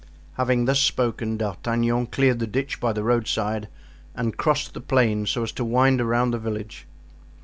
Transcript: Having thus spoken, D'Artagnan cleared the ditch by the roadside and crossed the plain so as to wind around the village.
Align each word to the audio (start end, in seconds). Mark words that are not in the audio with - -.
Having 0.33 0.65
thus 0.65 0.79
spoken, 0.79 1.37
D'Artagnan 1.37 2.07
cleared 2.07 2.39
the 2.39 2.47
ditch 2.47 2.79
by 2.79 2.91
the 2.91 3.03
roadside 3.03 3.67
and 4.15 4.35
crossed 4.35 4.73
the 4.73 4.81
plain 4.81 5.27
so 5.27 5.43
as 5.43 5.51
to 5.51 5.63
wind 5.63 6.01
around 6.01 6.31
the 6.31 6.39
village. 6.39 6.87